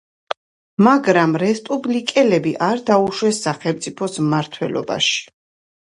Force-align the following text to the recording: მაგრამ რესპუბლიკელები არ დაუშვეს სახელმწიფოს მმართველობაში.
მაგრამ 0.87 1.35
რესპუბლიკელები 1.43 2.55
არ 2.69 2.81
დაუშვეს 2.89 3.43
სახელმწიფოს 3.49 4.19
მმართველობაში. 4.27 5.21